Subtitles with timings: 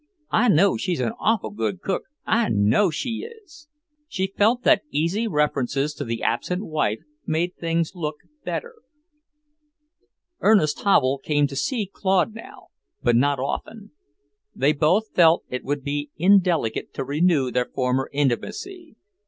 [0.31, 3.67] I know she's an awful good cook, I know she is."
[4.07, 8.73] She felt that easy references to the absent wife made things look better.
[10.39, 12.69] Ernest Havel came to see Claude now,
[13.03, 13.91] but not often.
[14.55, 18.95] They both felt it would be indelicate to renew their former intimacy.